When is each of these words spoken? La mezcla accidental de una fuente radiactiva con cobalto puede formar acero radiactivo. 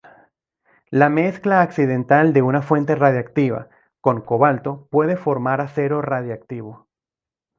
La 0.89 1.09
mezcla 1.09 1.61
accidental 1.61 2.33
de 2.33 2.41
una 2.41 2.63
fuente 2.63 2.95
radiactiva 2.95 3.69
con 3.99 4.21
cobalto 4.21 4.87
puede 4.89 5.15
formar 5.15 5.61
acero 5.61 6.01
radiactivo. 6.01 6.87